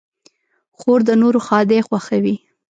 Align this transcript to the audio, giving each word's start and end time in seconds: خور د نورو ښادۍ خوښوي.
خور 0.77 0.99
د 1.07 1.09
نورو 1.21 1.39
ښادۍ 1.47 1.79
خوښوي. 1.87 2.35